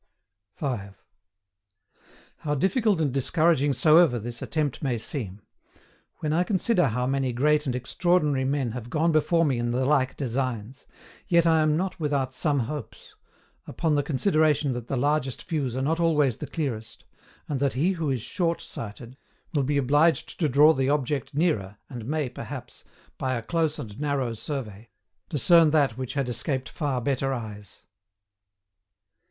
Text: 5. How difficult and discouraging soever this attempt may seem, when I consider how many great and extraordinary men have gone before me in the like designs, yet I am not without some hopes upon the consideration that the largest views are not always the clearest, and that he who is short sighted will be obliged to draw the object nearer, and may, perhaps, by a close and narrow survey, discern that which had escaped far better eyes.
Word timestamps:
5. 0.55 0.99
How 2.37 2.55
difficult 2.55 2.99
and 2.99 3.13
discouraging 3.13 3.71
soever 3.71 4.17
this 4.17 4.41
attempt 4.41 4.81
may 4.81 4.97
seem, 4.97 5.43
when 6.21 6.33
I 6.33 6.43
consider 6.43 6.87
how 6.87 7.05
many 7.05 7.31
great 7.33 7.67
and 7.67 7.75
extraordinary 7.75 8.43
men 8.43 8.71
have 8.71 8.89
gone 8.89 9.11
before 9.11 9.45
me 9.45 9.59
in 9.59 9.69
the 9.69 9.85
like 9.85 10.17
designs, 10.17 10.87
yet 11.27 11.45
I 11.45 11.61
am 11.61 11.77
not 11.77 11.99
without 11.99 12.33
some 12.33 12.61
hopes 12.61 13.13
upon 13.67 13.93
the 13.93 14.01
consideration 14.01 14.71
that 14.71 14.87
the 14.87 14.97
largest 14.97 15.43
views 15.47 15.75
are 15.75 15.83
not 15.83 15.99
always 15.99 16.37
the 16.37 16.47
clearest, 16.47 17.05
and 17.47 17.59
that 17.59 17.73
he 17.73 17.91
who 17.91 18.09
is 18.09 18.23
short 18.23 18.59
sighted 18.59 19.17
will 19.53 19.61
be 19.61 19.77
obliged 19.77 20.39
to 20.39 20.49
draw 20.49 20.73
the 20.73 20.89
object 20.89 21.35
nearer, 21.35 21.77
and 21.91 22.07
may, 22.07 22.27
perhaps, 22.27 22.83
by 23.19 23.35
a 23.35 23.43
close 23.43 23.77
and 23.77 23.99
narrow 23.99 24.33
survey, 24.33 24.89
discern 25.29 25.69
that 25.69 25.95
which 25.95 26.15
had 26.15 26.27
escaped 26.27 26.69
far 26.69 27.01
better 27.01 27.31
eyes. 27.31 27.83